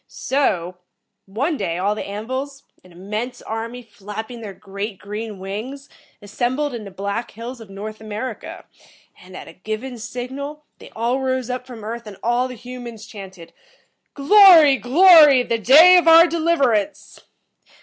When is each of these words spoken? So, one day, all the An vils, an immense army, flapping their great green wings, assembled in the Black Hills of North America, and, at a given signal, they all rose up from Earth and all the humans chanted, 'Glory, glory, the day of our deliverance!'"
So, 0.07 0.77
one 1.27 1.57
day, 1.57 1.77
all 1.77 1.93
the 1.93 2.03
An 2.07 2.25
vils, 2.25 2.63
an 2.83 2.91
immense 2.91 3.39
army, 3.39 3.83
flapping 3.83 4.41
their 4.41 4.51
great 4.55 4.97
green 4.97 5.37
wings, 5.37 5.89
assembled 6.23 6.73
in 6.73 6.85
the 6.85 6.89
Black 6.89 7.29
Hills 7.29 7.61
of 7.61 7.69
North 7.69 8.01
America, 8.01 8.65
and, 9.21 9.37
at 9.37 9.47
a 9.47 9.53
given 9.53 9.99
signal, 9.99 10.65
they 10.79 10.89
all 10.95 11.19
rose 11.21 11.51
up 11.51 11.67
from 11.67 11.83
Earth 11.83 12.07
and 12.07 12.17
all 12.23 12.47
the 12.47 12.55
humans 12.55 13.05
chanted, 13.05 13.53
'Glory, 14.15 14.75
glory, 14.77 15.43
the 15.43 15.59
day 15.59 15.97
of 15.97 16.07
our 16.07 16.25
deliverance!'" 16.25 17.19